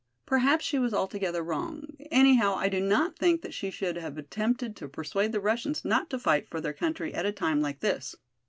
[0.25, 4.89] Perhaps she was altogether wrong; anyhow, I do not think she should have attempted to
[4.89, 8.15] persuade the Russians not to fight for their country at a time like this.